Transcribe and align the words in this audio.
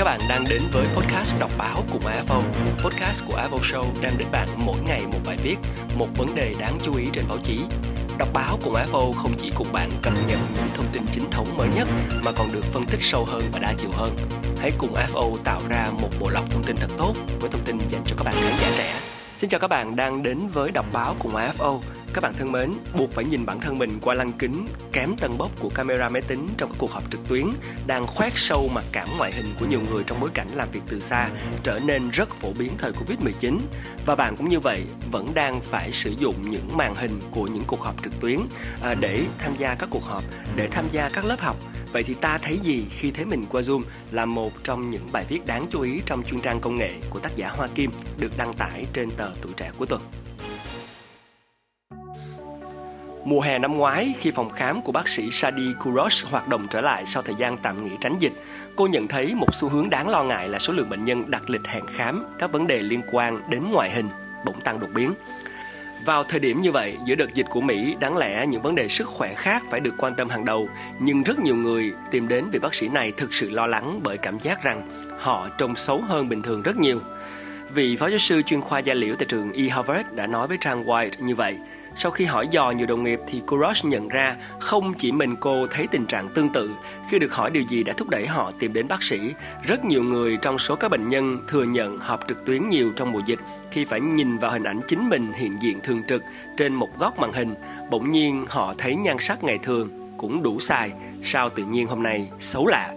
Các 0.00 0.04
bạn 0.04 0.20
đang 0.28 0.44
đến 0.50 0.62
với 0.72 0.86
podcast 0.86 1.40
đọc 1.40 1.50
báo 1.58 1.84
cùng 1.92 2.02
AFO. 2.02 2.42
Podcast 2.84 3.24
của 3.26 3.34
AFO 3.34 3.58
Show 3.58 3.84
đem 4.00 4.12
đến 4.18 4.28
bạn 4.32 4.48
mỗi 4.56 4.76
ngày 4.86 5.02
một 5.12 5.18
bài 5.26 5.36
viết, 5.42 5.56
một 5.98 6.06
vấn 6.16 6.34
đề 6.34 6.54
đáng 6.58 6.78
chú 6.82 6.96
ý 6.96 7.06
trên 7.12 7.24
báo 7.28 7.38
chí. 7.42 7.60
Đọc 8.18 8.28
báo 8.32 8.58
cùng 8.64 8.74
AFO 8.74 9.12
không 9.12 9.32
chỉ 9.38 9.52
cùng 9.56 9.72
bạn 9.72 9.90
cập 10.02 10.12
nhật 10.28 10.38
những 10.54 10.68
thông 10.74 10.86
tin 10.92 11.02
chính 11.12 11.30
thống 11.30 11.56
mới 11.56 11.68
nhất 11.74 11.88
mà 12.24 12.32
còn 12.32 12.52
được 12.52 12.64
phân 12.64 12.84
tích 12.84 13.00
sâu 13.00 13.24
hơn 13.24 13.42
và 13.52 13.58
đa 13.58 13.74
chiều 13.78 13.90
hơn. 13.92 14.16
Hãy 14.58 14.70
cùng 14.78 14.94
AFO 14.94 15.36
tạo 15.44 15.60
ra 15.68 15.90
một 16.00 16.10
bộ 16.20 16.28
lọc 16.30 16.50
thông 16.50 16.62
tin 16.62 16.76
thật 16.76 16.90
tốt 16.98 17.14
với 17.40 17.50
thông 17.50 17.64
tin 17.64 17.78
dành 17.88 18.02
cho 18.04 18.16
các 18.18 18.24
bạn 18.24 18.34
khán 18.34 18.52
giả 18.60 18.70
trẻ. 18.76 19.00
Xin 19.38 19.50
chào 19.50 19.60
các 19.60 19.68
bạn 19.68 19.96
đang 19.96 20.22
đến 20.22 20.38
với 20.52 20.70
đọc 20.70 20.86
báo 20.92 21.16
cùng 21.18 21.32
AFO. 21.32 21.78
Các 22.14 22.24
bạn 22.24 22.34
thân 22.38 22.52
mến, 22.52 22.70
buộc 22.98 23.12
phải 23.12 23.24
nhìn 23.24 23.46
bản 23.46 23.60
thân 23.60 23.78
mình 23.78 23.98
qua 24.02 24.14
lăng 24.14 24.32
kính 24.32 24.66
kém 24.92 25.16
tân 25.16 25.38
bốc 25.38 25.50
của 25.60 25.68
camera 25.68 26.08
máy 26.08 26.22
tính 26.22 26.48
trong 26.56 26.70
các 26.70 26.76
cuộc 26.78 26.90
họp 26.90 27.10
trực 27.10 27.20
tuyến 27.28 27.46
đang 27.86 28.06
khoét 28.06 28.32
sâu 28.36 28.68
mặc 28.74 28.84
cảm 28.92 29.08
ngoại 29.18 29.32
hình 29.32 29.46
của 29.60 29.66
nhiều 29.66 29.80
người 29.90 30.04
trong 30.06 30.20
bối 30.20 30.30
cảnh 30.34 30.48
làm 30.54 30.68
việc 30.72 30.80
từ 30.88 31.00
xa 31.00 31.28
trở 31.62 31.78
nên 31.78 32.10
rất 32.10 32.30
phổ 32.34 32.52
biến 32.52 32.70
thời 32.78 32.92
Covid-19. 32.92 33.58
Và 34.06 34.16
bạn 34.16 34.36
cũng 34.36 34.48
như 34.48 34.60
vậy, 34.60 34.84
vẫn 35.12 35.34
đang 35.34 35.60
phải 35.60 35.92
sử 35.92 36.14
dụng 36.18 36.34
những 36.42 36.76
màn 36.76 36.94
hình 36.94 37.20
của 37.30 37.46
những 37.46 37.64
cuộc 37.66 37.80
họp 37.80 38.02
trực 38.02 38.20
tuyến 38.20 38.38
à, 38.82 38.94
để 39.00 39.24
tham 39.38 39.52
gia 39.58 39.74
các 39.74 39.88
cuộc 39.90 40.04
họp, 40.04 40.24
để 40.56 40.68
tham 40.70 40.84
gia 40.92 41.08
các 41.08 41.24
lớp 41.24 41.40
học 41.40 41.56
Vậy 41.92 42.02
thì 42.02 42.14
ta 42.14 42.38
thấy 42.38 42.58
gì 42.62 42.86
khi 42.90 43.10
thấy 43.10 43.24
mình 43.24 43.44
qua 43.50 43.60
Zoom 43.60 43.82
là 44.10 44.24
một 44.24 44.52
trong 44.64 44.90
những 44.90 45.08
bài 45.12 45.24
viết 45.28 45.46
đáng 45.46 45.66
chú 45.70 45.80
ý 45.80 46.00
trong 46.06 46.22
chuyên 46.22 46.40
trang 46.40 46.60
công 46.60 46.76
nghệ 46.76 46.90
của 47.10 47.18
tác 47.18 47.36
giả 47.36 47.48
Hoa 47.48 47.68
Kim 47.74 47.90
được 48.18 48.32
đăng 48.36 48.54
tải 48.54 48.86
trên 48.92 49.10
tờ 49.10 49.30
Tuổi 49.42 49.52
Trẻ 49.56 49.70
của 49.78 49.86
tuần. 49.86 50.02
Mùa 53.30 53.40
hè 53.40 53.58
năm 53.58 53.76
ngoái, 53.76 54.14
khi 54.18 54.30
phòng 54.30 54.50
khám 54.50 54.82
của 54.82 54.92
bác 54.92 55.08
sĩ 55.08 55.30
Shadi 55.30 55.72
Kurosh 55.84 56.26
hoạt 56.26 56.48
động 56.48 56.66
trở 56.70 56.80
lại 56.80 57.06
sau 57.06 57.22
thời 57.22 57.34
gian 57.38 57.58
tạm 57.58 57.84
nghỉ 57.84 57.90
tránh 58.00 58.18
dịch, 58.18 58.32
cô 58.76 58.86
nhận 58.86 59.08
thấy 59.08 59.34
một 59.34 59.54
xu 59.54 59.68
hướng 59.68 59.90
đáng 59.90 60.08
lo 60.08 60.22
ngại 60.22 60.48
là 60.48 60.58
số 60.58 60.72
lượng 60.72 60.90
bệnh 60.90 61.04
nhân 61.04 61.30
đặt 61.30 61.50
lịch 61.50 61.66
hẹn 61.66 61.86
khám 61.86 62.24
các 62.38 62.52
vấn 62.52 62.66
đề 62.66 62.82
liên 62.82 63.02
quan 63.12 63.40
đến 63.50 63.62
ngoại 63.72 63.90
hình 63.90 64.08
bỗng 64.44 64.60
tăng 64.60 64.80
đột 64.80 64.90
biến. 64.94 65.12
Vào 66.04 66.24
thời 66.24 66.40
điểm 66.40 66.60
như 66.60 66.72
vậy, 66.72 66.96
giữa 67.04 67.14
đợt 67.14 67.34
dịch 67.34 67.46
của 67.50 67.60
Mỹ, 67.60 67.96
đáng 68.00 68.16
lẽ 68.16 68.46
những 68.46 68.62
vấn 68.62 68.74
đề 68.74 68.88
sức 68.88 69.08
khỏe 69.08 69.34
khác 69.34 69.62
phải 69.70 69.80
được 69.80 69.94
quan 69.98 70.14
tâm 70.14 70.28
hàng 70.28 70.44
đầu, 70.44 70.68
nhưng 70.98 71.22
rất 71.22 71.38
nhiều 71.38 71.56
người 71.56 71.92
tìm 72.10 72.28
đến 72.28 72.44
vị 72.52 72.58
bác 72.58 72.74
sĩ 72.74 72.88
này 72.88 73.12
thực 73.12 73.34
sự 73.34 73.50
lo 73.50 73.66
lắng 73.66 74.00
bởi 74.02 74.18
cảm 74.18 74.38
giác 74.38 74.62
rằng 74.62 74.82
họ 75.18 75.48
trông 75.58 75.76
xấu 75.76 76.00
hơn 76.00 76.28
bình 76.28 76.42
thường 76.42 76.62
rất 76.62 76.76
nhiều. 76.76 77.00
Vị 77.74 77.96
phó 77.96 78.08
giáo 78.08 78.18
sư 78.18 78.42
chuyên 78.42 78.60
khoa 78.60 78.78
da 78.78 78.94
liễu 78.94 79.14
tại 79.18 79.26
trường 79.26 79.52
E 79.52 79.62
Harvard 79.68 80.08
đã 80.14 80.26
nói 80.26 80.48
với 80.48 80.56
trang 80.60 80.84
White 80.84 81.10
như 81.18 81.34
vậy. 81.34 81.58
Sau 81.96 82.12
khi 82.12 82.24
hỏi 82.24 82.48
dò 82.50 82.70
nhiều 82.70 82.86
đồng 82.86 83.04
nghiệp 83.04 83.20
thì 83.26 83.42
cô 83.46 83.56
Kurosh 83.56 83.84
nhận 83.84 84.08
ra 84.08 84.36
không 84.58 84.94
chỉ 84.94 85.12
mình 85.12 85.36
cô 85.40 85.66
thấy 85.66 85.86
tình 85.86 86.06
trạng 86.06 86.28
tương 86.28 86.48
tự. 86.48 86.70
Khi 87.08 87.18
được 87.18 87.34
hỏi 87.34 87.50
điều 87.50 87.62
gì 87.62 87.82
đã 87.82 87.92
thúc 87.92 88.08
đẩy 88.08 88.26
họ 88.26 88.50
tìm 88.58 88.72
đến 88.72 88.88
bác 88.88 89.02
sĩ, 89.02 89.34
rất 89.62 89.84
nhiều 89.84 90.02
người 90.02 90.38
trong 90.42 90.58
số 90.58 90.76
các 90.76 90.90
bệnh 90.90 91.08
nhân 91.08 91.38
thừa 91.48 91.64
nhận 91.64 91.98
họp 91.98 92.28
trực 92.28 92.44
tuyến 92.44 92.68
nhiều 92.68 92.92
trong 92.96 93.12
mùa 93.12 93.22
dịch 93.26 93.38
khi 93.70 93.84
phải 93.84 94.00
nhìn 94.00 94.38
vào 94.38 94.50
hình 94.50 94.64
ảnh 94.64 94.80
chính 94.88 95.08
mình 95.08 95.32
hiện 95.32 95.52
diện 95.60 95.78
thường 95.84 96.02
trực 96.08 96.22
trên 96.56 96.74
một 96.74 96.98
góc 96.98 97.18
màn 97.18 97.32
hình. 97.32 97.54
Bỗng 97.90 98.10
nhiên 98.10 98.44
họ 98.48 98.74
thấy 98.78 98.94
nhan 98.94 99.16
sắc 99.20 99.44
ngày 99.44 99.58
thường 99.58 99.88
cũng 100.16 100.42
đủ 100.42 100.60
xài, 100.60 100.92
sao 101.22 101.48
tự 101.48 101.64
nhiên 101.64 101.86
hôm 101.86 102.02
nay 102.02 102.30
xấu 102.38 102.66
lạ. 102.66 102.94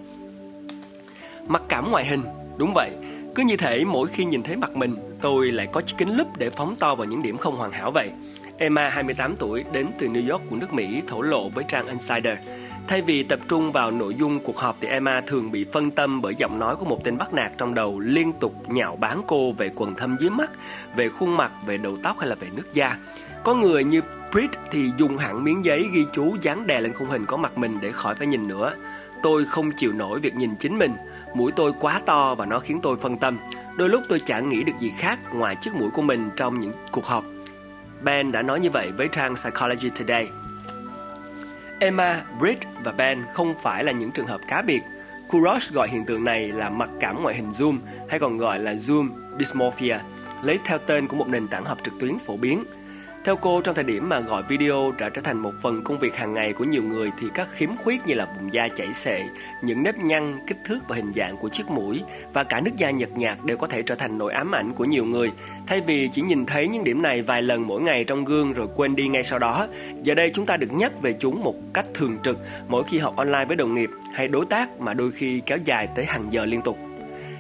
Mặc 1.48 1.62
cảm 1.70 1.92
ngoại 1.92 2.06
hình, 2.06 2.22
đúng 2.58 2.74
vậy, 2.76 2.92
cứ 3.36 3.44
như 3.44 3.58
thể 3.58 3.86
mỗi 3.86 4.08
khi 4.08 4.26
nhìn 4.26 4.44
thấy 4.44 4.56
mặt 4.56 4.76
mình, 4.76 4.96
tôi 5.22 5.52
lại 5.52 5.68
có 5.72 5.82
chiếc 5.82 5.96
kính 5.98 6.18
lúp 6.18 6.38
để 6.38 6.50
phóng 6.50 6.76
to 6.76 6.96
vào 6.96 7.08
những 7.08 7.22
điểm 7.22 7.38
không 7.38 7.56
hoàn 7.56 7.72
hảo 7.72 7.92
vậy. 7.92 8.12
Emma, 8.64 8.90
28 8.90 9.36
tuổi, 9.36 9.64
đến 9.72 9.88
từ 10.00 10.08
New 10.08 10.32
York 10.32 10.44
của 10.50 10.56
nước 10.56 10.74
Mỹ 10.74 11.02
thổ 11.08 11.22
lộ 11.22 11.50
với 11.50 11.66
trang 11.68 11.88
Insider. 11.88 12.38
Thay 12.88 13.02
vì 13.02 13.24
tập 13.24 13.40
trung 13.48 13.72
vào 13.72 13.92
nội 13.92 14.16
dung 14.16 14.40
cuộc 14.40 14.58
họp 14.58 14.78
thì 14.82 14.88
Emma 14.88 15.22
thường 15.22 15.52
bị 15.52 15.66
phân 15.74 15.92
tâm 15.92 16.22
bởi 16.22 16.36
giọng 16.36 16.60
nói 16.60 16.76
của 16.76 16.86
một 16.86 17.04
tên 17.04 17.18
bắt 17.18 17.34
nạt 17.34 17.52
trong 17.58 17.74
đầu 17.74 18.00
liên 18.00 18.34
tục 18.34 18.70
nhạo 18.70 18.96
báng 18.96 19.22
cô 19.28 19.52
về 19.52 19.72
quần 19.76 19.96
thâm 19.96 20.16
dưới 20.20 20.30
mắt, 20.30 20.52
về 20.96 21.10
khuôn 21.10 21.38
mặt, 21.38 21.52
về 21.66 21.78
đầu 21.78 21.98
tóc 22.04 22.20
hay 22.20 22.30
là 22.30 22.36
về 22.36 22.48
nước 22.56 22.74
da. 22.74 22.98
Có 23.44 23.56
người 23.56 23.84
như 23.84 24.02
Brit 24.32 24.50
thì 24.72 24.92
dùng 24.98 25.18
hẳn 25.18 25.44
miếng 25.44 25.66
giấy 25.66 25.88
ghi 25.94 26.06
chú 26.14 26.36
dán 26.42 26.68
đè 26.68 26.82
lên 26.82 26.94
khung 26.94 27.08
hình 27.08 27.26
có 27.26 27.38
mặt 27.38 27.58
mình 27.58 27.78
để 27.82 27.92
khỏi 27.92 28.16
phải 28.16 28.28
nhìn 28.28 28.48
nữa. 28.48 28.74
Tôi 29.24 29.46
không 29.46 29.72
chịu 29.72 29.94
nổi 29.94 30.20
việc 30.20 30.36
nhìn 30.36 30.56
chính 30.56 30.80
mình, 30.80 30.92
mũi 31.34 31.52
tôi 31.56 31.74
quá 31.80 32.02
to 32.06 32.36
và 32.36 32.46
nó 32.46 32.60
khiến 32.60 32.80
tôi 32.82 32.98
phân 32.98 33.18
tâm. 33.18 33.38
Đôi 33.76 33.90
lúc 33.90 34.02
tôi 34.10 34.20
chẳng 34.20 34.50
nghĩ 34.50 34.64
được 34.64 34.74
gì 34.80 34.92
khác 34.98 35.20
ngoài 35.34 35.56
chiếc 35.56 35.76
mũi 35.76 35.90
của 35.94 36.02
mình 36.02 36.30
trong 36.36 36.60
những 36.60 36.74
cuộc 36.92 37.06
họp. 37.06 37.33
Ben 38.04 38.32
đã 38.32 38.42
nói 38.42 38.60
như 38.60 38.70
vậy 38.70 38.92
với 38.98 39.08
trang 39.08 39.36
Psychology 39.36 39.90
Today. 40.00 40.30
Emma, 41.80 42.24
Britt 42.40 42.64
và 42.84 42.92
Ben 42.92 43.24
không 43.34 43.54
phải 43.62 43.84
là 43.84 43.92
những 43.92 44.12
trường 44.12 44.28
hợp 44.28 44.42
cá 44.48 44.62
biệt. 44.62 44.82
Kurosh 45.30 45.74
gọi 45.74 45.90
hiện 45.90 46.06
tượng 46.06 46.24
này 46.24 46.48
là 46.48 46.70
mặc 46.70 46.90
cảm 47.00 47.24
ngoại 47.24 47.36
hình 47.36 47.50
Zoom 47.50 47.78
hay 48.10 48.20
còn 48.20 48.38
gọi 48.38 48.60
là 48.60 48.74
Zoom 48.74 49.10
dysmorphia, 49.40 49.98
lấy 50.44 50.60
theo 50.66 50.78
tên 50.78 51.08
của 51.08 51.16
một 51.16 51.28
nền 51.28 51.48
tảng 51.48 51.66
học 51.66 51.78
trực 51.84 51.94
tuyến 52.00 52.20
phổ 52.20 52.38
biến– 52.38 52.64
theo 53.24 53.36
cô, 53.36 53.62
trong 53.62 53.76
thời 53.76 53.84
điểm 53.84 54.10
mà 54.10 54.20
gọi 54.20 54.44
video 54.50 54.92
đã 54.98 55.10
trở 55.10 55.22
thành 55.22 55.38
một 55.38 55.54
phần 55.62 55.84
công 55.84 56.00
việc 56.00 56.16
hàng 56.16 56.34
ngày 56.34 56.54
của 56.54 56.64
nhiều 56.64 56.84
người 56.84 57.12
thì 57.20 57.28
các 57.34 57.48
khiếm 57.52 57.78
khuyết 57.78 58.02
như 58.06 58.14
là 58.14 58.28
vùng 58.38 58.54
da 58.54 58.68
chảy 58.68 58.94
xệ, 58.94 59.24
những 59.62 59.84
nếp 59.84 59.98
nhăn, 59.98 60.40
kích 60.48 60.58
thước 60.66 60.80
và 60.88 60.96
hình 60.96 61.14
dạng 61.14 61.38
của 61.38 61.50
chiếc 61.50 61.70
mũi 61.70 62.02
và 62.34 62.44
cả 62.44 62.62
nước 62.62 62.72
da 62.78 62.92
nhợt 62.92 63.12
nhạt 63.12 63.38
đều 63.46 63.58
có 63.58 63.68
thể 63.68 63.82
trở 63.82 63.96
thành 63.96 64.18
nỗi 64.18 64.34
ám 64.34 64.56
ảnh 64.56 64.74
của 64.74 64.86
nhiều 64.86 65.06
người. 65.06 65.32
Thay 65.68 65.82
vì 65.82 66.10
chỉ 66.12 66.22
nhìn 66.22 66.46
thấy 66.46 66.68
những 66.68 66.84
điểm 66.84 67.02
này 67.02 67.22
vài 67.22 67.42
lần 67.42 67.68
mỗi 67.68 67.82
ngày 67.82 68.04
trong 68.04 68.26
gương 68.26 68.54
rồi 68.54 68.68
quên 68.76 68.96
đi 68.96 69.08
ngay 69.08 69.24
sau 69.24 69.40
đó, 69.40 69.68
giờ 70.04 70.16
đây 70.16 70.32
chúng 70.34 70.46
ta 70.46 70.58
được 70.58 70.72
nhắc 70.72 71.02
về 71.02 71.16
chúng 71.20 71.44
một 71.44 71.56
cách 71.74 71.86
thường 71.94 72.18
trực 72.24 72.38
mỗi 72.68 72.84
khi 72.84 72.98
học 72.98 73.16
online 73.16 73.46
với 73.46 73.56
đồng 73.56 73.76
nghiệp 73.76 73.90
hay 74.14 74.28
đối 74.28 74.46
tác 74.46 74.80
mà 74.80 74.94
đôi 74.94 75.12
khi 75.12 75.42
kéo 75.46 75.58
dài 75.66 75.88
tới 75.96 76.06
hàng 76.06 76.26
giờ 76.30 76.46
liên 76.46 76.62
tục. 76.62 76.78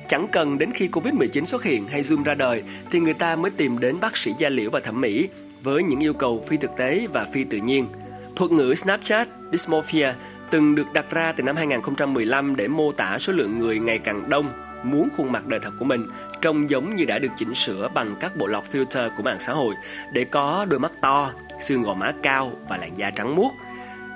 Chẳng 0.07 0.27
cần 0.31 0.57
đến 0.57 0.71
khi 0.71 0.87
Covid-19 0.87 1.43
xuất 1.43 1.63
hiện 1.63 1.87
hay 1.87 2.01
Zoom 2.01 2.23
ra 2.23 2.35
đời 2.35 2.63
thì 2.91 2.99
người 2.99 3.13
ta 3.13 3.35
mới 3.35 3.51
tìm 3.51 3.79
đến 3.79 3.99
bác 4.01 4.17
sĩ 4.17 4.33
da 4.37 4.49
liễu 4.49 4.69
và 4.69 4.79
thẩm 4.79 5.01
mỹ 5.01 5.29
với 5.63 5.83
những 5.83 6.03
yêu 6.03 6.13
cầu 6.13 6.43
phi 6.47 6.57
thực 6.57 6.71
tế 6.77 7.07
và 7.13 7.25
phi 7.33 7.43
tự 7.43 7.57
nhiên. 7.57 7.87
Thuật 8.35 8.51
ngữ 8.51 8.73
Snapchat 8.75 9.27
Dysmorphia 9.51 10.13
từng 10.49 10.75
được 10.75 10.93
đặt 10.93 11.05
ra 11.11 11.31
từ 11.31 11.43
năm 11.43 11.55
2015 11.55 12.55
để 12.55 12.67
mô 12.67 12.91
tả 12.91 13.17
số 13.17 13.33
lượng 13.33 13.59
người 13.59 13.79
ngày 13.79 13.97
càng 13.97 14.29
đông 14.29 14.45
muốn 14.83 15.09
khuôn 15.17 15.31
mặt 15.31 15.45
đời 15.45 15.59
thật 15.63 15.71
của 15.79 15.85
mình 15.85 16.07
trông 16.41 16.69
giống 16.69 16.95
như 16.95 17.05
đã 17.05 17.19
được 17.19 17.29
chỉnh 17.37 17.55
sửa 17.55 17.89
bằng 17.93 18.15
các 18.19 18.35
bộ 18.35 18.47
lọc 18.47 18.71
filter 18.71 19.09
của 19.17 19.23
mạng 19.23 19.39
xã 19.39 19.53
hội 19.53 19.75
để 20.13 20.23
có 20.23 20.65
đôi 20.69 20.79
mắt 20.79 20.91
to, 21.01 21.31
xương 21.59 21.83
gò 21.83 21.93
má 21.93 22.13
cao 22.23 22.51
và 22.69 22.77
làn 22.77 22.97
da 22.97 23.09
trắng 23.09 23.35
muốt. 23.35 23.51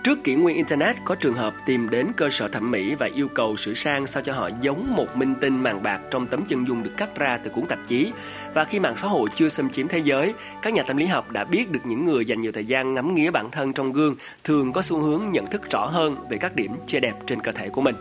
Trước 0.07 0.23
kỷ 0.23 0.35
nguyên 0.35 0.55
Internet, 0.55 0.95
có 1.05 1.15
trường 1.15 1.33
hợp 1.33 1.53
tìm 1.65 1.89
đến 1.89 2.07
cơ 2.15 2.29
sở 2.29 2.47
thẩm 2.47 2.71
mỹ 2.71 2.95
và 2.95 3.09
yêu 3.15 3.27
cầu 3.27 3.57
sửa 3.57 3.73
sang 3.73 4.07
sao 4.07 4.23
cho 4.23 4.33
họ 4.33 4.49
giống 4.61 4.95
một 4.95 5.17
minh 5.17 5.35
tinh 5.41 5.63
màng 5.63 5.83
bạc 5.83 6.01
trong 6.11 6.27
tấm 6.27 6.45
chân 6.45 6.67
dung 6.67 6.83
được 6.83 6.91
cắt 6.97 7.15
ra 7.15 7.37
từ 7.37 7.49
cuốn 7.49 7.65
tạp 7.65 7.79
chí. 7.87 8.11
Và 8.53 8.63
khi 8.63 8.79
mạng 8.79 8.95
xã 8.95 9.07
hội 9.07 9.29
chưa 9.35 9.49
xâm 9.49 9.69
chiếm 9.69 9.87
thế 9.87 9.99
giới, 9.99 10.33
các 10.61 10.73
nhà 10.73 10.83
tâm 10.83 10.97
lý 10.97 11.05
học 11.05 11.31
đã 11.31 11.43
biết 11.43 11.71
được 11.71 11.79
những 11.85 12.05
người 12.05 12.25
dành 12.25 12.41
nhiều 12.41 12.51
thời 12.51 12.65
gian 12.65 12.93
ngắm 12.93 13.15
nghía 13.15 13.31
bản 13.31 13.51
thân 13.51 13.73
trong 13.73 13.93
gương 13.93 14.15
thường 14.43 14.73
có 14.73 14.81
xu 14.81 14.99
hướng 14.99 15.31
nhận 15.31 15.47
thức 15.47 15.61
rõ 15.69 15.85
hơn 15.85 16.15
về 16.29 16.37
các 16.37 16.55
điểm 16.55 16.71
chưa 16.87 16.99
đẹp 16.99 17.15
trên 17.27 17.41
cơ 17.41 17.51
thể 17.51 17.69
của 17.69 17.81
mình. 17.81 17.95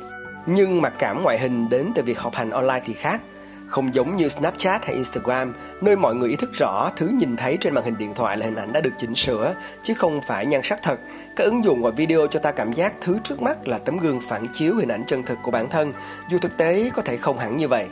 Nhưng 0.47 0.83
mặc 0.83 0.93
cảm 0.99 1.23
ngoại 1.23 1.39
hình 1.39 1.69
đến 1.69 1.87
từ 1.95 2.03
việc 2.03 2.19
học 2.19 2.35
hành 2.35 2.51
online 2.51 2.81
thì 2.85 2.93
khác– 2.93 3.21
không 3.69 3.95
giống 3.95 4.17
như 4.17 4.29
Snapchat 4.29 4.85
hay 4.87 4.95
Instagram, 4.95 5.55
nơi 5.81 5.97
mọi 5.97 6.15
người 6.15 6.31
ý 6.31 6.37
thức 6.37 6.53
rõ 6.53 6.91
thứ 6.97 7.09
nhìn 7.09 7.37
thấy 7.37 7.57
trên 7.61 7.75
màn 7.75 7.85
hình 7.85 7.99
điện 7.99 8.15
thoại 8.15 8.37
là 8.37 8.47
hình 8.47 8.57
ảnh 8.57 8.73
đã 8.73 8.81
được 8.81 8.93
chỉnh 8.99 9.15
sửa, 9.15 9.55
chứ 9.83 9.95
không 9.95 10.21
phải 10.23 10.47
nhan 10.47 10.61
sắc 10.65 10.83
thật. 10.83 10.99
Các 11.37 11.45
ứng 11.45 11.65
dụng 11.65 11.83
và 11.83 11.91
video 11.91 12.27
cho 12.27 12.41
ta 12.41 12.53
cảm 12.53 12.73
giác 12.73 12.95
thứ 13.01 13.19
trước 13.25 13.43
mắt 13.43 13.69
là 13.69 13.79
tấm 13.79 13.99
gương 13.99 14.21
phản 14.21 14.47
chiếu 14.53 14.75
hình 14.77 14.89
ảnh 14.89 15.05
chân 15.07 15.23
thực 15.23 15.39
của 15.43 15.51
bản 15.51 15.69
thân, 15.71 15.93
dù 16.31 16.39
thực 16.39 16.57
tế 16.57 16.91
có 16.95 17.03
thể 17.03 17.17
không 17.17 17.39
hẳn 17.39 17.57
như 17.57 17.69
vậy. 17.69 17.87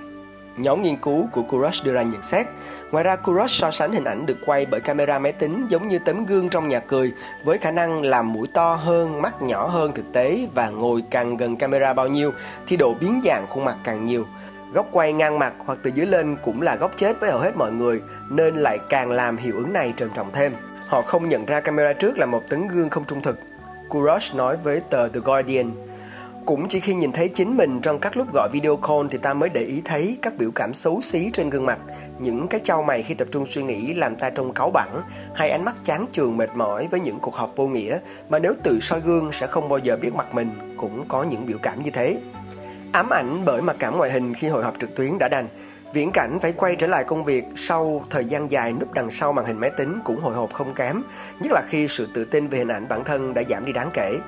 Nhóm 0.56 0.82
nghiên 0.82 0.96
cứu 0.96 1.28
của 1.32 1.42
Kurosh 1.42 1.84
đưa 1.84 1.92
ra 1.92 2.02
nhận 2.02 2.22
xét. 2.22 2.46
Ngoài 2.90 3.04
ra, 3.04 3.16
Kurosh 3.16 3.54
so 3.54 3.70
sánh 3.70 3.92
hình 3.92 4.04
ảnh 4.04 4.26
được 4.26 4.38
quay 4.46 4.66
bởi 4.66 4.80
camera 4.80 5.18
máy 5.18 5.32
tính 5.32 5.66
giống 5.68 5.88
như 5.88 5.98
tấm 5.98 6.26
gương 6.26 6.48
trong 6.48 6.68
nhà 6.68 6.80
cười 6.80 7.12
với 7.44 7.58
khả 7.58 7.70
năng 7.70 8.02
làm 8.02 8.32
mũi 8.32 8.46
to 8.54 8.74
hơn, 8.74 9.22
mắt 9.22 9.42
nhỏ 9.42 9.66
hơn 9.66 9.92
thực 9.94 10.12
tế 10.12 10.48
và 10.54 10.68
ngồi 10.68 11.02
càng 11.10 11.36
gần 11.36 11.56
camera 11.56 11.94
bao 11.94 12.08
nhiêu 12.08 12.32
thì 12.66 12.76
độ 12.76 12.94
biến 13.00 13.20
dạng 13.24 13.46
khuôn 13.48 13.64
mặt 13.64 13.76
càng 13.84 14.04
nhiều. 14.04 14.26
Góc 14.74 14.88
quay 14.92 15.12
ngang 15.12 15.38
mặt 15.38 15.54
hoặc 15.58 15.78
từ 15.82 15.90
dưới 15.94 16.06
lên 16.06 16.36
cũng 16.42 16.62
là 16.62 16.76
góc 16.76 16.92
chết 16.96 17.20
với 17.20 17.30
hầu 17.30 17.40
hết 17.40 17.56
mọi 17.56 17.72
người 17.72 18.02
nên 18.30 18.56
lại 18.56 18.78
càng 18.88 19.10
làm 19.10 19.36
hiệu 19.36 19.56
ứng 19.56 19.72
này 19.72 19.92
trầm 19.96 20.08
trọng 20.14 20.30
thêm. 20.32 20.52
Họ 20.86 21.02
không 21.02 21.28
nhận 21.28 21.46
ra 21.46 21.60
camera 21.60 21.92
trước 21.92 22.18
là 22.18 22.26
một 22.26 22.42
tấm 22.48 22.68
gương 22.68 22.90
không 22.90 23.04
trung 23.04 23.22
thực. 23.22 23.38
Kurosh 23.88 24.34
nói 24.34 24.56
với 24.56 24.80
tờ 24.90 25.08
The 25.08 25.20
Guardian. 25.24 25.70
Cũng 26.46 26.68
chỉ 26.68 26.80
khi 26.80 26.94
nhìn 26.94 27.12
thấy 27.12 27.28
chính 27.28 27.56
mình 27.56 27.80
trong 27.80 27.98
các 27.98 28.16
lúc 28.16 28.32
gọi 28.32 28.48
video 28.52 28.76
call 28.76 29.06
thì 29.10 29.18
ta 29.18 29.34
mới 29.34 29.48
để 29.48 29.62
ý 29.62 29.82
thấy 29.84 30.18
các 30.22 30.36
biểu 30.38 30.50
cảm 30.54 30.74
xấu 30.74 31.00
xí 31.00 31.30
trên 31.32 31.50
gương 31.50 31.66
mặt, 31.66 31.78
những 32.18 32.48
cái 32.48 32.60
trao 32.64 32.82
mày 32.82 33.02
khi 33.02 33.14
tập 33.14 33.28
trung 33.30 33.46
suy 33.46 33.62
nghĩ 33.62 33.94
làm 33.94 34.16
ta 34.16 34.30
trông 34.30 34.52
cáu 34.52 34.70
bẳn, 34.70 35.02
hay 35.34 35.50
ánh 35.50 35.64
mắt 35.64 35.74
chán 35.84 36.04
chường 36.12 36.36
mệt 36.36 36.50
mỏi 36.54 36.88
với 36.90 37.00
những 37.00 37.18
cuộc 37.20 37.34
họp 37.34 37.56
vô 37.56 37.66
nghĩa 37.66 37.98
mà 38.28 38.38
nếu 38.38 38.54
tự 38.62 38.78
soi 38.80 39.00
gương 39.00 39.32
sẽ 39.32 39.46
không 39.46 39.68
bao 39.68 39.78
giờ 39.78 39.96
biết 39.96 40.14
mặt 40.14 40.34
mình 40.34 40.50
cũng 40.76 41.04
có 41.08 41.22
những 41.22 41.46
biểu 41.46 41.58
cảm 41.62 41.82
như 41.82 41.90
thế. 41.90 42.18
Ám 42.94 43.10
ảnh 43.10 43.44
bởi 43.44 43.62
mặc 43.62 43.76
cảm 43.78 43.96
ngoại 43.96 44.10
hình 44.10 44.34
khi 44.34 44.48
hội 44.48 44.64
họp 44.64 44.78
trực 44.78 44.96
tuyến 44.96 45.18
đã 45.18 45.28
đành, 45.28 45.48
viễn 45.92 46.10
cảnh 46.10 46.38
phải 46.42 46.52
quay 46.52 46.76
trở 46.76 46.86
lại 46.86 47.04
công 47.04 47.24
việc 47.24 47.44
sau 47.56 48.04
thời 48.10 48.24
gian 48.24 48.50
dài 48.50 48.72
núp 48.72 48.92
đằng 48.92 49.10
sau 49.10 49.32
màn 49.32 49.44
hình 49.44 49.60
máy 49.60 49.70
tính 49.70 49.98
cũng 50.04 50.20
hồi 50.20 50.34
hộp 50.34 50.52
không 50.52 50.74
kém, 50.74 51.02
nhất 51.40 51.52
là 51.52 51.62
khi 51.68 51.88
sự 51.88 52.08
tự 52.14 52.24
tin 52.24 52.48
về 52.48 52.58
hình 52.58 52.68
ảnh 52.68 52.88
bản 52.88 53.04
thân 53.04 53.34
đã 53.34 53.42
giảm 53.48 53.64
đi 53.64 53.72
đáng 53.72 53.90
kể. 53.92 54.18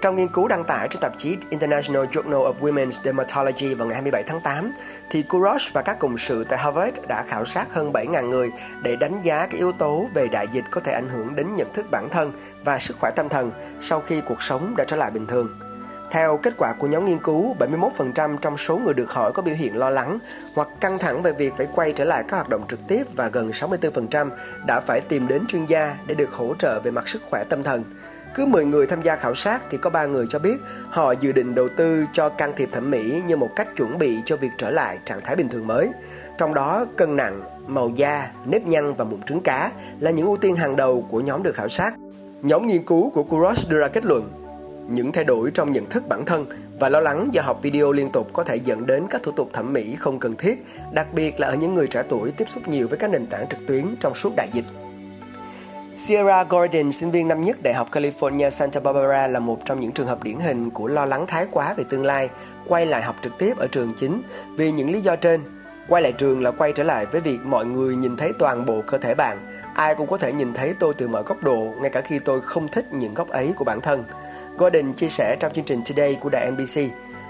Trong 0.00 0.16
nghiên 0.16 0.28
cứu 0.28 0.48
đăng 0.48 0.64
tải 0.64 0.88
trên 0.88 1.00
tạp 1.00 1.18
chí 1.18 1.36
International 1.50 2.02
Journal 2.02 2.52
of 2.52 2.54
Women's 2.60 3.04
Dermatology 3.04 3.74
vào 3.74 3.88
ngày 3.88 3.94
27 3.94 4.22
tháng 4.22 4.40
8, 4.40 4.72
thì 5.10 5.22
Kurosh 5.22 5.72
và 5.72 5.82
các 5.82 5.98
cộng 5.98 6.18
sự 6.18 6.44
tại 6.44 6.58
Harvard 6.58 6.98
đã 7.08 7.24
khảo 7.28 7.44
sát 7.44 7.74
hơn 7.74 7.92
7.000 7.92 8.28
người 8.28 8.50
để 8.82 8.96
đánh 8.96 9.20
giá 9.20 9.46
các 9.46 9.58
yếu 9.58 9.72
tố 9.72 10.08
về 10.14 10.28
đại 10.28 10.46
dịch 10.52 10.64
có 10.70 10.80
thể 10.80 10.92
ảnh 10.92 11.08
hưởng 11.08 11.34
đến 11.34 11.56
nhận 11.56 11.72
thức 11.72 11.86
bản 11.90 12.08
thân 12.10 12.32
và 12.64 12.78
sức 12.78 12.96
khỏe 13.00 13.10
tâm 13.16 13.28
thần 13.28 13.50
sau 13.80 14.00
khi 14.00 14.20
cuộc 14.20 14.42
sống 14.42 14.74
đã 14.76 14.84
trở 14.84 14.96
lại 14.96 15.10
bình 15.10 15.26
thường. 15.26 15.65
Theo 16.10 16.36
kết 16.36 16.54
quả 16.58 16.72
của 16.72 16.86
nhóm 16.86 17.04
nghiên 17.04 17.18
cứu, 17.18 17.56
71% 17.58 18.36
trong 18.38 18.56
số 18.56 18.78
người 18.78 18.94
được 18.94 19.10
hỏi 19.10 19.32
có 19.32 19.42
biểu 19.42 19.54
hiện 19.54 19.76
lo 19.76 19.90
lắng 19.90 20.18
hoặc 20.54 20.68
căng 20.80 20.98
thẳng 20.98 21.22
về 21.22 21.32
việc 21.32 21.52
phải 21.56 21.66
quay 21.74 21.92
trở 21.92 22.04
lại 22.04 22.24
các 22.28 22.36
hoạt 22.36 22.48
động 22.48 22.62
trực 22.68 22.88
tiếp 22.88 23.04
và 23.16 23.28
gần 23.28 23.50
64% 23.50 24.30
đã 24.66 24.80
phải 24.80 25.00
tìm 25.00 25.28
đến 25.28 25.46
chuyên 25.46 25.66
gia 25.66 25.96
để 26.06 26.14
được 26.14 26.32
hỗ 26.32 26.54
trợ 26.58 26.80
về 26.80 26.90
mặt 26.90 27.08
sức 27.08 27.22
khỏe 27.30 27.44
tâm 27.44 27.62
thần. 27.62 27.84
Cứ 28.34 28.46
10 28.46 28.64
người 28.64 28.86
tham 28.86 29.02
gia 29.02 29.16
khảo 29.16 29.34
sát 29.34 29.62
thì 29.70 29.78
có 29.78 29.90
3 29.90 30.06
người 30.06 30.26
cho 30.28 30.38
biết 30.38 30.56
họ 30.90 31.12
dự 31.12 31.32
định 31.32 31.54
đầu 31.54 31.68
tư 31.76 32.06
cho 32.12 32.28
can 32.28 32.52
thiệp 32.56 32.68
thẩm 32.72 32.90
mỹ 32.90 33.22
như 33.26 33.36
một 33.36 33.48
cách 33.56 33.68
chuẩn 33.76 33.98
bị 33.98 34.18
cho 34.24 34.36
việc 34.36 34.50
trở 34.58 34.70
lại 34.70 34.98
trạng 35.04 35.20
thái 35.20 35.36
bình 35.36 35.48
thường 35.48 35.66
mới. 35.66 35.90
Trong 36.38 36.54
đó, 36.54 36.84
cân 36.96 37.16
nặng, 37.16 37.40
màu 37.66 37.88
da, 37.88 38.30
nếp 38.46 38.66
nhăn 38.66 38.94
và 38.94 39.04
mụn 39.04 39.22
trứng 39.22 39.40
cá 39.40 39.70
là 40.00 40.10
những 40.10 40.26
ưu 40.26 40.36
tiên 40.36 40.56
hàng 40.56 40.76
đầu 40.76 41.06
của 41.10 41.20
nhóm 41.20 41.42
được 41.42 41.54
khảo 41.54 41.68
sát. 41.68 41.94
Nhóm 42.42 42.66
nghiên 42.66 42.86
cứu 42.86 43.10
của 43.10 43.22
Kuros 43.22 43.68
đưa 43.68 43.78
ra 43.78 43.88
kết 43.88 44.04
luận 44.04 44.45
những 44.88 45.12
thay 45.12 45.24
đổi 45.24 45.50
trong 45.50 45.72
nhận 45.72 45.86
thức 45.86 46.08
bản 46.08 46.24
thân 46.24 46.46
và 46.80 46.88
lo 46.88 47.00
lắng 47.00 47.28
do 47.32 47.42
học 47.42 47.62
video 47.62 47.92
liên 47.92 48.10
tục 48.10 48.28
có 48.32 48.44
thể 48.44 48.56
dẫn 48.56 48.86
đến 48.86 49.06
các 49.10 49.22
thủ 49.22 49.32
tục 49.32 49.50
thẩm 49.52 49.72
mỹ 49.72 49.96
không 49.98 50.18
cần 50.18 50.36
thiết, 50.36 50.66
đặc 50.92 51.12
biệt 51.12 51.40
là 51.40 51.48
ở 51.48 51.54
những 51.54 51.74
người 51.74 51.86
trẻ 51.86 52.02
tuổi 52.08 52.30
tiếp 52.30 52.44
xúc 52.48 52.68
nhiều 52.68 52.88
với 52.88 52.98
các 52.98 53.10
nền 53.10 53.26
tảng 53.26 53.48
trực 53.48 53.66
tuyến 53.66 53.96
trong 54.00 54.14
suốt 54.14 54.32
đại 54.36 54.48
dịch. 54.52 54.64
Sierra 55.98 56.44
Gordon, 56.44 56.92
sinh 56.92 57.10
viên 57.10 57.28
năm 57.28 57.44
nhất 57.44 57.62
Đại 57.62 57.74
học 57.74 57.88
California 57.90 58.50
Santa 58.50 58.80
Barbara 58.80 59.26
là 59.26 59.40
một 59.40 59.58
trong 59.64 59.80
những 59.80 59.92
trường 59.92 60.06
hợp 60.06 60.22
điển 60.22 60.40
hình 60.40 60.70
của 60.70 60.88
lo 60.88 61.04
lắng 61.04 61.26
thái 61.26 61.46
quá 61.52 61.74
về 61.76 61.84
tương 61.88 62.04
lai, 62.04 62.28
quay 62.68 62.86
lại 62.86 63.02
học 63.02 63.16
trực 63.22 63.32
tiếp 63.38 63.58
ở 63.58 63.66
trường 63.66 63.90
chính 63.90 64.22
vì 64.56 64.72
những 64.72 64.90
lý 64.90 65.00
do 65.00 65.16
trên. 65.16 65.40
Quay 65.88 66.02
lại 66.02 66.12
trường 66.12 66.42
là 66.42 66.50
quay 66.50 66.72
trở 66.72 66.82
lại 66.82 67.06
với 67.06 67.20
việc 67.20 67.38
mọi 67.44 67.64
người 67.64 67.96
nhìn 67.96 68.16
thấy 68.16 68.32
toàn 68.38 68.66
bộ 68.66 68.82
cơ 68.86 68.98
thể 68.98 69.14
bạn. 69.14 69.38
Ai 69.74 69.94
cũng 69.94 70.06
có 70.06 70.18
thể 70.18 70.32
nhìn 70.32 70.54
thấy 70.54 70.74
tôi 70.80 70.94
từ 70.94 71.08
mọi 71.08 71.22
góc 71.22 71.42
độ, 71.42 71.74
ngay 71.80 71.90
cả 71.90 72.00
khi 72.00 72.18
tôi 72.18 72.40
không 72.40 72.68
thích 72.68 72.92
những 72.92 73.14
góc 73.14 73.28
ấy 73.28 73.52
của 73.56 73.64
bản 73.64 73.80
thân. 73.80 74.04
Gordon 74.58 74.92
chia 74.92 75.08
sẻ 75.08 75.36
trong 75.40 75.52
chương 75.52 75.64
trình 75.64 75.82
Today 75.88 76.14
của 76.14 76.28
đài 76.28 76.50
NBC. 76.50 76.80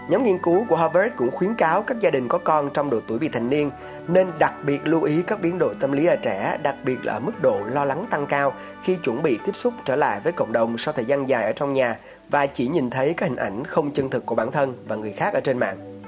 Nhóm 0.08 0.25
nghiên 0.25 0.38
cứu 0.38 0.64
của 0.69 0.76
Harvard 0.76 1.14
cũng 1.17 1.31
khuyến 1.31 1.55
cáo 1.55 1.82
các 1.82 2.00
gia 2.00 2.11
đình 2.11 2.28
có 2.28 2.38
con 2.38 2.70
trong 2.75 2.90
độ 2.90 3.00
tuổi 3.06 3.19
vị 3.19 3.28
thành 3.28 3.50
niên 3.50 3.70
nên 4.08 4.26
đặc 4.38 4.55
biệt 4.67 4.81
lưu 4.84 5.02
ý 5.02 5.23
các 5.26 5.40
biến 5.40 5.58
đổi 5.58 5.75
tâm 5.81 5.93
lý 5.93 6.06
ở 6.06 6.17
trẻ, 6.17 6.58
đặc 6.62 6.76
biệt 6.84 7.05
là 7.05 7.12
ở 7.12 7.20
mức 7.20 7.43
độ 7.43 7.61
lo 7.73 7.84
lắng 7.84 8.06
tăng 8.11 8.26
cao 8.26 8.52
khi 8.82 8.96
chuẩn 8.96 9.23
bị 9.23 9.38
tiếp 9.44 9.52
xúc 9.56 9.75
trở 9.84 9.96
lại 9.96 10.20
với 10.25 10.32
cộng 10.32 10.52
đồng 10.52 10.78
sau 10.78 10.94
thời 10.94 11.05
gian 11.05 11.28
dài 11.28 11.44
ở 11.44 11.52
trong 11.52 11.73
nhà 11.73 11.96
và 12.28 12.46
chỉ 12.46 12.69
nhìn 12.69 12.90
thấy 12.90 13.14
các 13.17 13.28
hình 13.28 13.37
ảnh 13.37 13.64
không 13.64 13.90
chân 13.90 14.11
thực 14.11 14.26
của 14.26 14.34
bản 14.34 14.52
thân 14.52 14.75
và 14.88 14.96
người 14.96 15.12
khác 15.12 15.34
ở 15.34 15.40
trên 15.40 15.58
mạng. 15.58 16.02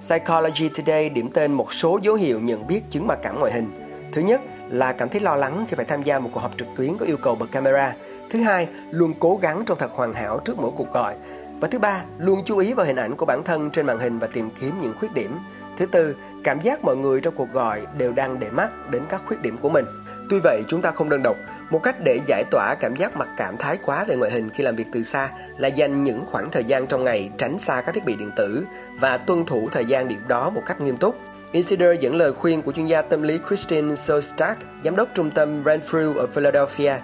Psychology 0.00 0.68
Today 0.68 1.10
điểm 1.10 1.30
tên 1.32 1.52
một 1.52 1.72
số 1.72 1.98
dấu 2.02 2.14
hiệu 2.14 2.40
nhận 2.40 2.66
biết 2.66 2.80
chứng 2.90 3.06
mặc 3.06 3.18
cảm 3.22 3.40
ngoại 3.40 3.52
hình. 3.52 3.70
Thứ 4.12 4.22
nhất 4.22 4.40
là 4.70 4.92
cảm 4.92 5.08
thấy 5.08 5.20
lo 5.20 5.36
lắng 5.36 5.64
khi 5.68 5.74
phải 5.76 5.84
tham 5.84 6.02
gia 6.02 6.18
một 6.18 6.30
cuộc 6.32 6.40
họp 6.40 6.58
trực 6.58 6.68
tuyến 6.76 6.96
có 6.98 7.06
yêu 7.06 7.16
cầu 7.16 7.34
bật 7.34 7.46
camera. 7.52 7.94
Thứ 8.30 8.42
hai, 8.42 8.68
luôn 8.90 9.14
cố 9.18 9.38
gắng 9.42 9.62
trông 9.66 9.78
thật 9.78 9.90
hoàn 9.92 10.12
hảo 10.12 10.40
trước 10.44 10.58
mỗi 10.58 10.70
cuộc 10.76 10.92
gọi. 10.92 11.14
Và 11.60 11.68
thứ 11.68 11.78
ba, 11.78 12.02
luôn 12.18 12.42
chú 12.44 12.58
ý 12.58 12.72
vào 12.72 12.86
hình 12.86 12.96
ảnh 12.96 13.16
của 13.16 13.26
bản 13.26 13.44
thân 13.44 13.70
trên 13.70 13.86
màn 13.86 13.98
hình 13.98 14.18
và 14.18 14.26
tìm 14.26 14.50
kiếm 14.60 14.80
những 14.80 14.94
khuyết 14.98 15.12
điểm. 15.14 15.38
Thứ 15.76 15.86
tư, 15.86 16.16
cảm 16.44 16.60
giác 16.60 16.84
mọi 16.84 16.96
người 16.96 17.20
trong 17.20 17.34
cuộc 17.36 17.52
gọi 17.52 17.80
đều 17.98 18.12
đang 18.12 18.38
để 18.38 18.50
mắt 18.50 18.70
đến 18.90 19.02
các 19.08 19.22
khuyết 19.26 19.42
điểm 19.42 19.56
của 19.58 19.70
mình. 19.70 19.84
Tuy 20.30 20.38
vậy, 20.40 20.62
chúng 20.68 20.82
ta 20.82 20.90
không 20.90 21.08
đơn 21.08 21.22
độc. 21.22 21.36
Một 21.70 21.82
cách 21.82 21.96
để 22.04 22.20
giải 22.26 22.44
tỏa 22.50 22.74
cảm 22.80 22.96
giác 22.96 23.16
mặc 23.16 23.28
cảm 23.36 23.56
thái 23.56 23.78
quá 23.84 24.04
về 24.08 24.16
ngoại 24.16 24.30
hình 24.30 24.50
khi 24.50 24.64
làm 24.64 24.76
việc 24.76 24.86
từ 24.92 25.02
xa 25.02 25.28
là 25.58 25.68
dành 25.68 26.02
những 26.02 26.24
khoảng 26.30 26.50
thời 26.50 26.64
gian 26.64 26.86
trong 26.86 27.04
ngày 27.04 27.30
tránh 27.38 27.58
xa 27.58 27.80
các 27.80 27.94
thiết 27.94 28.04
bị 28.04 28.16
điện 28.16 28.30
tử 28.36 28.64
và 29.00 29.16
tuân 29.16 29.44
thủ 29.44 29.68
thời 29.72 29.84
gian 29.84 30.08
điểm 30.08 30.20
đó 30.28 30.50
một 30.50 30.62
cách 30.66 30.80
nghiêm 30.80 30.96
túc. 30.96 31.18
Insider 31.52 32.00
dẫn 32.00 32.16
lời 32.16 32.32
khuyên 32.32 32.62
của 32.62 32.72
chuyên 32.72 32.86
gia 32.86 33.02
tâm 33.02 33.22
lý 33.22 33.38
Christine 33.48 33.94
Sostak, 33.94 34.58
giám 34.84 34.96
đốc 34.96 35.08
trung 35.14 35.30
tâm 35.30 35.64
Renfrew 35.64 36.16
ở 36.16 36.26
Philadelphia, 36.26 36.94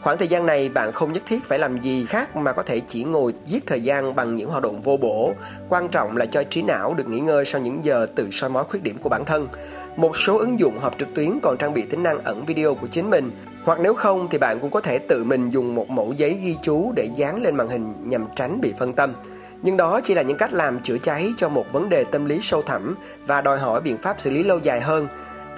Khoảng 0.00 0.18
thời 0.18 0.28
gian 0.28 0.46
này 0.46 0.68
bạn 0.68 0.92
không 0.92 1.12
nhất 1.12 1.22
thiết 1.26 1.44
phải 1.44 1.58
làm 1.58 1.80
gì 1.80 2.06
khác 2.08 2.36
mà 2.36 2.52
có 2.52 2.62
thể 2.62 2.80
chỉ 2.86 3.04
ngồi 3.04 3.34
giết 3.46 3.66
thời 3.66 3.80
gian 3.80 4.14
bằng 4.14 4.36
những 4.36 4.50
hoạt 4.50 4.62
động 4.62 4.82
vô 4.82 4.96
bổ. 4.96 5.34
Quan 5.68 5.88
trọng 5.88 6.16
là 6.16 6.26
cho 6.26 6.42
trí 6.42 6.62
não 6.62 6.94
được 6.94 7.08
nghỉ 7.08 7.20
ngơi 7.20 7.44
sau 7.44 7.60
những 7.60 7.84
giờ 7.84 8.06
tự 8.14 8.28
soi 8.30 8.50
mói 8.50 8.64
khuyết 8.64 8.82
điểm 8.82 8.98
của 8.98 9.08
bản 9.08 9.24
thân. 9.24 9.48
Một 9.96 10.16
số 10.16 10.38
ứng 10.38 10.60
dụng 10.60 10.78
họp 10.78 10.98
trực 10.98 11.08
tuyến 11.14 11.38
còn 11.42 11.56
trang 11.58 11.74
bị 11.74 11.82
tính 11.82 12.02
năng 12.02 12.24
ẩn 12.24 12.44
video 12.44 12.74
của 12.74 12.86
chính 12.86 13.10
mình. 13.10 13.30
Hoặc 13.64 13.80
nếu 13.80 13.94
không 13.94 14.28
thì 14.30 14.38
bạn 14.38 14.58
cũng 14.60 14.70
có 14.70 14.80
thể 14.80 14.98
tự 14.98 15.24
mình 15.24 15.50
dùng 15.50 15.74
một 15.74 15.90
mẫu 15.90 16.12
giấy 16.16 16.38
ghi 16.42 16.56
chú 16.62 16.92
để 16.96 17.08
dán 17.14 17.42
lên 17.42 17.56
màn 17.56 17.68
hình 17.68 17.94
nhằm 18.04 18.24
tránh 18.36 18.60
bị 18.60 18.72
phân 18.78 18.92
tâm. 18.92 19.12
Nhưng 19.62 19.76
đó 19.76 20.00
chỉ 20.04 20.14
là 20.14 20.22
những 20.22 20.36
cách 20.36 20.52
làm 20.52 20.80
chữa 20.80 20.98
cháy 20.98 21.32
cho 21.36 21.48
một 21.48 21.72
vấn 21.72 21.88
đề 21.88 22.04
tâm 22.04 22.24
lý 22.24 22.38
sâu 22.42 22.62
thẳm 22.62 22.94
và 23.26 23.40
đòi 23.40 23.58
hỏi 23.58 23.80
biện 23.80 23.98
pháp 23.98 24.20
xử 24.20 24.30
lý 24.30 24.42
lâu 24.42 24.58
dài 24.58 24.80
hơn 24.80 25.08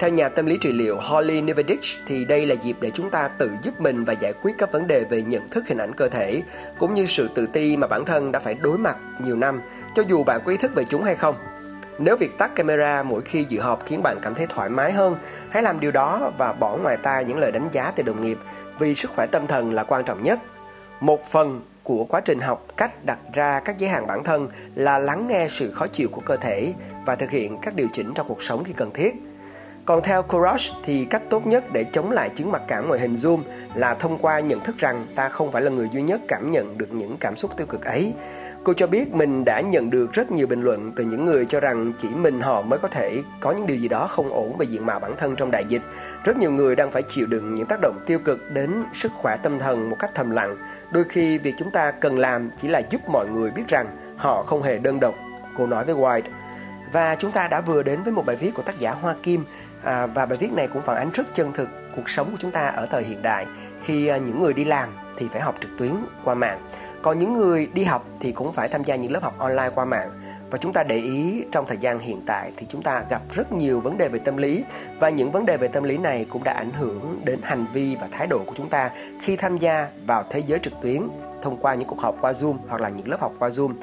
theo 0.01 0.09
nhà 0.09 0.29
tâm 0.29 0.45
lý 0.45 0.57
trị 0.61 0.71
liệu 0.71 0.97
Holly 0.99 1.41
Nivedich 1.41 1.83
thì 2.05 2.25
đây 2.25 2.45
là 2.45 2.55
dịp 2.55 2.75
để 2.81 2.89
chúng 2.93 3.09
ta 3.09 3.27
tự 3.27 3.49
giúp 3.61 3.81
mình 3.81 4.05
và 4.05 4.13
giải 4.13 4.33
quyết 4.33 4.51
các 4.57 4.71
vấn 4.71 4.87
đề 4.87 5.03
về 5.09 5.21
nhận 5.21 5.47
thức 5.47 5.67
hình 5.67 5.77
ảnh 5.77 5.93
cơ 5.93 6.09
thể 6.09 6.41
cũng 6.79 6.93
như 6.93 7.05
sự 7.05 7.27
tự 7.27 7.45
ti 7.45 7.77
mà 7.77 7.87
bản 7.87 8.05
thân 8.05 8.31
đã 8.31 8.39
phải 8.39 8.53
đối 8.53 8.77
mặt 8.77 8.97
nhiều 9.19 9.35
năm 9.35 9.59
cho 9.95 10.03
dù 10.07 10.23
bạn 10.23 10.41
có 10.45 10.51
ý 10.51 10.57
thức 10.57 10.75
về 10.75 10.83
chúng 10.83 11.03
hay 11.03 11.15
không. 11.15 11.35
Nếu 11.99 12.17
việc 12.17 12.37
tắt 12.37 12.55
camera 12.55 13.03
mỗi 13.03 13.21
khi 13.21 13.45
dự 13.49 13.59
họp 13.59 13.85
khiến 13.85 14.03
bạn 14.03 14.17
cảm 14.21 14.35
thấy 14.35 14.45
thoải 14.49 14.69
mái 14.69 14.91
hơn, 14.91 15.15
hãy 15.51 15.63
làm 15.63 15.79
điều 15.79 15.91
đó 15.91 16.31
và 16.37 16.53
bỏ 16.53 16.77
ngoài 16.77 16.97
tai 17.03 17.25
những 17.25 17.37
lời 17.37 17.51
đánh 17.51 17.69
giá 17.71 17.91
từ 17.95 18.03
đồng 18.03 18.21
nghiệp 18.21 18.37
vì 18.79 18.95
sức 18.95 19.11
khỏe 19.15 19.25
tâm 19.25 19.47
thần 19.47 19.73
là 19.73 19.83
quan 19.83 20.03
trọng 20.03 20.23
nhất. 20.23 20.39
Một 20.99 21.23
phần 21.31 21.61
của 21.91 22.05
quá 22.05 22.21
trình 22.21 22.39
học, 22.39 22.67
cách 22.77 23.05
đặt 23.05 23.19
ra 23.33 23.59
các 23.59 23.77
giới 23.77 23.89
hạn 23.89 24.07
bản 24.07 24.23
thân 24.23 24.47
là 24.75 24.99
lắng 24.99 25.27
nghe 25.27 25.47
sự 25.49 25.71
khó 25.71 25.87
chịu 25.87 26.09
của 26.11 26.21
cơ 26.25 26.35
thể 26.35 26.73
và 27.05 27.15
thực 27.15 27.29
hiện 27.29 27.57
các 27.61 27.75
điều 27.75 27.87
chỉnh 27.91 28.11
trong 28.15 28.27
cuộc 28.27 28.43
sống 28.43 28.63
khi 28.63 28.73
cần 28.73 28.91
thiết 28.93 29.15
còn 29.91 30.01
theo 30.03 30.23
Kurosh 30.23 30.73
thì 30.83 31.05
cách 31.05 31.21
tốt 31.29 31.47
nhất 31.47 31.63
để 31.73 31.83
chống 31.83 32.11
lại 32.11 32.29
chứng 32.29 32.51
mặc 32.51 32.61
cảm 32.67 32.87
ngoại 32.87 32.99
hình 32.99 33.13
Zoom 33.13 33.39
là 33.75 33.93
thông 33.93 34.17
qua 34.17 34.39
nhận 34.39 34.59
thức 34.59 34.77
rằng 34.77 35.05
ta 35.15 35.29
không 35.29 35.51
phải 35.51 35.61
là 35.61 35.71
người 35.71 35.89
duy 35.91 36.01
nhất 36.01 36.21
cảm 36.27 36.51
nhận 36.51 36.77
được 36.77 36.93
những 36.93 37.17
cảm 37.19 37.35
xúc 37.35 37.51
tiêu 37.57 37.67
cực 37.67 37.85
ấy. 37.85 38.13
Cô 38.63 38.73
cho 38.73 38.87
biết 38.87 39.13
mình 39.13 39.45
đã 39.45 39.61
nhận 39.61 39.89
được 39.89 40.11
rất 40.13 40.31
nhiều 40.31 40.47
bình 40.47 40.61
luận 40.61 40.91
từ 40.95 41.03
những 41.03 41.25
người 41.25 41.45
cho 41.45 41.59
rằng 41.59 41.91
chỉ 41.97 42.07
mình 42.15 42.41
họ 42.41 42.61
mới 42.61 42.79
có 42.79 42.87
thể 42.87 43.23
có 43.39 43.51
những 43.51 43.67
điều 43.67 43.77
gì 43.77 43.87
đó 43.87 44.07
không 44.07 44.33
ổn 44.33 44.57
về 44.57 44.65
diện 44.65 44.85
mạo 44.85 44.99
bản 44.99 45.11
thân 45.17 45.35
trong 45.35 45.51
đại 45.51 45.65
dịch. 45.67 45.81
Rất 46.23 46.37
nhiều 46.37 46.51
người 46.51 46.75
đang 46.75 46.91
phải 46.91 47.01
chịu 47.07 47.27
đựng 47.27 47.55
những 47.55 47.65
tác 47.65 47.79
động 47.81 47.99
tiêu 48.05 48.19
cực 48.19 48.51
đến 48.51 48.71
sức 48.93 49.11
khỏe 49.11 49.35
tâm 49.43 49.59
thần 49.59 49.89
một 49.89 49.95
cách 49.99 50.11
thầm 50.15 50.29
lặng. 50.29 50.57
Đôi 50.91 51.03
khi 51.09 51.37
việc 51.37 51.53
chúng 51.57 51.71
ta 51.71 51.91
cần 51.91 52.19
làm 52.19 52.49
chỉ 52.57 52.67
là 52.67 52.81
giúp 52.89 53.01
mọi 53.09 53.27
người 53.27 53.51
biết 53.51 53.67
rằng 53.67 53.87
họ 54.17 54.41
không 54.41 54.61
hề 54.61 54.77
đơn 54.77 54.99
độc. 54.99 55.15
Cô 55.57 55.67
nói 55.67 55.85
với 55.85 55.95
White. 55.95 56.40
Và 56.91 57.15
chúng 57.15 57.31
ta 57.31 57.47
đã 57.47 57.61
vừa 57.61 57.83
đến 57.83 58.03
với 58.03 58.13
một 58.13 58.25
bài 58.25 58.35
viết 58.35 58.51
của 58.55 58.61
tác 58.61 58.79
giả 58.79 58.91
Hoa 58.91 59.15
Kim. 59.23 59.45
À, 59.83 60.05
và 60.05 60.25
bài 60.25 60.37
viết 60.37 60.53
này 60.53 60.67
cũng 60.67 60.81
phản 60.81 60.97
ánh 60.97 61.11
rất 61.13 61.33
chân 61.33 61.53
thực 61.53 61.69
cuộc 61.95 62.09
sống 62.09 62.31
của 62.31 62.37
chúng 62.39 62.51
ta 62.51 62.67
ở 62.67 62.85
thời 62.85 63.03
hiện 63.03 63.21
đại. 63.21 63.45
Khi 63.83 64.07
à, 64.07 64.17
những 64.17 64.43
người 64.43 64.53
đi 64.53 64.65
làm 64.65 64.89
thì 65.17 65.27
phải 65.31 65.41
học 65.41 65.55
trực 65.61 65.77
tuyến 65.77 65.91
qua 66.23 66.35
mạng. 66.35 66.59
Còn 67.01 67.19
những 67.19 67.33
người 67.33 67.67
đi 67.73 67.83
học 67.83 68.05
thì 68.19 68.31
cũng 68.31 68.53
phải 68.53 68.67
tham 68.67 68.83
gia 68.83 68.95
những 68.95 69.11
lớp 69.11 69.23
học 69.23 69.35
online 69.39 69.69
qua 69.75 69.85
mạng. 69.85 70.09
Và 70.49 70.57
chúng 70.57 70.73
ta 70.73 70.83
để 70.83 70.95
ý 70.95 71.43
trong 71.51 71.65
thời 71.67 71.77
gian 71.77 71.99
hiện 71.99 72.21
tại 72.25 72.51
thì 72.57 72.65
chúng 72.69 72.81
ta 72.81 73.03
gặp 73.09 73.21
rất 73.35 73.51
nhiều 73.51 73.81
vấn 73.81 73.97
đề 73.97 74.09
về 74.09 74.19
tâm 74.19 74.37
lý. 74.37 74.63
Và 74.99 75.09
những 75.09 75.31
vấn 75.31 75.45
đề 75.45 75.57
về 75.57 75.67
tâm 75.67 75.83
lý 75.83 75.97
này 75.97 76.25
cũng 76.29 76.43
đã 76.43 76.53
ảnh 76.53 76.71
hưởng 76.71 77.21
đến 77.23 77.39
hành 77.43 77.65
vi 77.73 77.95
và 78.01 78.07
thái 78.11 78.27
độ 78.27 78.37
của 78.37 78.53
chúng 78.55 78.69
ta 78.69 78.89
khi 79.21 79.35
tham 79.35 79.57
gia 79.57 79.87
vào 80.07 80.23
thế 80.29 80.43
giới 80.47 80.59
trực 80.59 80.73
tuyến 80.81 81.01
thông 81.41 81.57
qua 81.57 81.73
những 81.73 81.87
cuộc 81.87 81.99
họp 81.99 82.15
qua 82.21 82.31
Zoom 82.31 82.55
hoặc 82.67 82.81
là 82.81 82.89
những 82.89 83.09
lớp 83.09 83.21
học 83.21 83.33
qua 83.39 83.49
Zoom. 83.49 83.73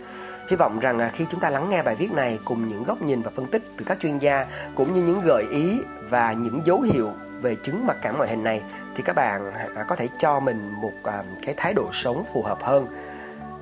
Hy 0.48 0.56
vọng 0.56 0.78
rằng 0.78 0.98
à, 0.98 1.10
khi 1.14 1.26
chúng 1.28 1.40
ta 1.40 1.50
lắng 1.50 1.70
nghe 1.70 1.82
bài 1.82 1.96
viết 1.96 2.12
này 2.12 2.38
cùng 2.44 2.66
những 2.66 2.84
góc 2.84 3.02
nhìn 3.02 3.22
và 3.22 3.30
phân 3.34 3.46
tích 3.46 3.62
từ 3.76 3.84
các 3.88 4.00
chuyên 4.00 4.18
gia 4.18 4.46
cũng 4.74 4.92
như 4.92 5.02
những 5.02 5.20
gợi 5.20 5.46
ý 5.50 5.80
và 6.10 6.32
những 6.32 6.60
dấu 6.64 6.80
hiệu 6.80 7.12
về 7.42 7.54
chứng 7.54 7.86
mặc 7.86 7.96
cảm 8.02 8.16
ngoại 8.16 8.28
hình 8.28 8.44
này 8.44 8.62
thì 8.96 9.02
các 9.02 9.16
bạn 9.16 9.52
à, 9.52 9.66
à, 9.76 9.84
có 9.88 9.96
thể 9.96 10.08
cho 10.18 10.40
mình 10.40 10.70
một 10.80 10.92
cái 11.46 11.54
thái 11.56 11.74
độ 11.74 11.88
sống 11.92 12.22
phù 12.32 12.42
hợp 12.42 12.58
hơn. 12.62 12.86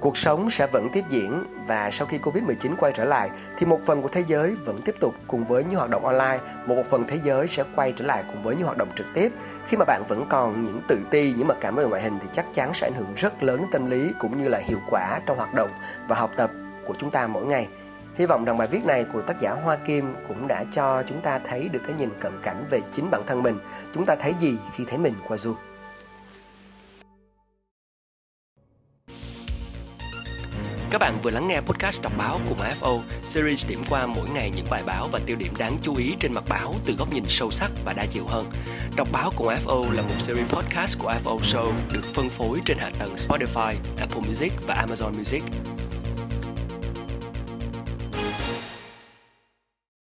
Cuộc 0.00 0.16
sống 0.16 0.50
sẽ 0.50 0.66
vẫn 0.66 0.88
tiếp 0.92 1.04
diễn 1.08 1.44
và 1.66 1.90
sau 1.90 2.06
khi 2.06 2.18
Covid-19 2.18 2.76
quay 2.76 2.92
trở 2.92 3.04
lại 3.04 3.30
thì 3.58 3.66
một 3.66 3.80
phần 3.86 4.02
của 4.02 4.08
thế 4.08 4.24
giới 4.26 4.54
vẫn 4.64 4.78
tiếp 4.84 4.94
tục 5.00 5.14
cùng 5.26 5.44
với 5.44 5.64
những 5.64 5.78
hoạt 5.78 5.90
động 5.90 6.04
online, 6.04 6.38
một 6.66 6.82
phần 6.90 7.04
thế 7.08 7.18
giới 7.24 7.46
sẽ 7.46 7.64
quay 7.76 7.92
trở 7.96 8.04
lại 8.04 8.24
cùng 8.32 8.42
với 8.42 8.56
những 8.56 8.64
hoạt 8.66 8.78
động 8.78 8.88
trực 8.96 9.06
tiếp. 9.14 9.32
Khi 9.66 9.76
mà 9.76 9.84
bạn 9.84 10.02
vẫn 10.08 10.26
còn 10.28 10.64
những 10.64 10.80
tự 10.88 10.98
ti, 11.10 11.32
những 11.32 11.48
mặc 11.48 11.56
cảm 11.60 11.74
về 11.74 11.84
ngoại 11.84 12.02
hình 12.02 12.18
thì 12.22 12.28
chắc 12.32 12.46
chắn 12.52 12.74
sẽ 12.74 12.86
ảnh 12.86 12.94
hưởng 12.94 13.14
rất 13.16 13.42
lớn 13.42 13.60
đến 13.60 13.68
tâm 13.72 13.90
lý 13.90 14.12
cũng 14.18 14.36
như 14.36 14.48
là 14.48 14.58
hiệu 14.58 14.78
quả 14.90 15.20
trong 15.26 15.36
hoạt 15.36 15.54
động 15.54 15.70
và 16.08 16.16
học 16.16 16.30
tập 16.36 16.50
của 16.86 16.94
chúng 16.98 17.10
ta 17.10 17.26
mỗi 17.26 17.46
ngày. 17.46 17.68
Hy 18.16 18.26
vọng 18.26 18.44
rằng 18.44 18.58
bài 18.58 18.68
viết 18.68 18.84
này 18.84 19.04
của 19.12 19.22
tác 19.22 19.40
giả 19.40 19.52
Hoa 19.52 19.76
Kim 19.76 20.14
cũng 20.28 20.48
đã 20.48 20.64
cho 20.70 21.02
chúng 21.02 21.20
ta 21.20 21.38
thấy 21.38 21.68
được 21.68 21.80
cái 21.86 21.94
nhìn 21.98 22.10
cận 22.20 22.32
cảnh 22.42 22.64
về 22.70 22.80
chính 22.92 23.10
bản 23.10 23.22
thân 23.26 23.42
mình. 23.42 23.58
Chúng 23.94 24.06
ta 24.06 24.16
thấy 24.16 24.34
gì 24.38 24.58
khi 24.74 24.84
thấy 24.88 24.98
mình 24.98 25.14
qua 25.28 25.36
Zoom? 25.36 25.54
Các 30.90 30.98
bạn 30.98 31.18
vừa 31.22 31.30
lắng 31.30 31.48
nghe 31.48 31.60
podcast 31.60 32.02
đọc 32.02 32.12
báo 32.18 32.40
cùng 32.48 32.58
AFO, 32.58 33.00
series 33.28 33.66
điểm 33.68 33.82
qua 33.90 34.06
mỗi 34.06 34.28
ngày 34.28 34.52
những 34.56 34.66
bài 34.70 34.82
báo 34.86 35.08
và 35.12 35.20
tiêu 35.26 35.36
điểm 35.36 35.52
đáng 35.58 35.78
chú 35.82 35.96
ý 35.96 36.14
trên 36.20 36.34
mặt 36.34 36.44
báo 36.48 36.74
từ 36.86 36.94
góc 36.98 37.12
nhìn 37.12 37.24
sâu 37.28 37.50
sắc 37.50 37.70
và 37.84 37.92
đa 37.92 38.06
chiều 38.10 38.24
hơn. 38.26 38.50
Đọc 38.96 39.08
báo 39.12 39.32
cùng 39.36 39.48
AFO 39.48 39.92
là 39.92 40.02
một 40.02 40.14
series 40.20 40.50
podcast 40.50 40.98
của 40.98 41.12
AFO 41.12 41.38
Show 41.38 41.72
được 41.92 42.04
phân 42.14 42.30
phối 42.30 42.60
trên 42.64 42.78
hạ 42.78 42.90
tầng 42.98 43.14
Spotify, 43.14 43.74
Apple 43.98 44.20
Music 44.28 44.52
và 44.66 44.86
Amazon 44.86 45.18
Music. 45.18 45.42